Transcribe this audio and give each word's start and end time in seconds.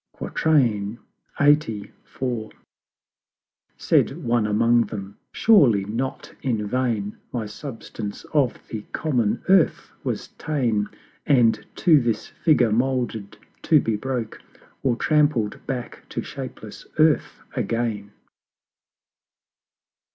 LXXXIV. 0.19 2.53
Said 3.77 4.23
one 4.23 4.47
among 4.47 4.85
them 4.87 5.19
"Surely 5.31 5.85
not 5.85 6.33
in 6.41 6.65
vain 6.65 7.17
My 7.31 7.45
substance 7.45 8.23
of 8.33 8.57
the 8.69 8.81
common 8.93 9.43
Earth 9.47 9.91
was 10.03 10.29
ta'en 10.39 10.89
And 11.27 11.63
to 11.75 12.01
this 12.01 12.25
Figure 12.29 12.71
molded, 12.71 13.37
to 13.61 13.79
be 13.79 13.95
broke, 13.95 14.41
Or 14.81 14.95
trampled 14.95 15.63
back 15.67 16.09
to 16.09 16.23
shapeless 16.23 16.87
Earth 16.97 17.43
again." 17.55 18.09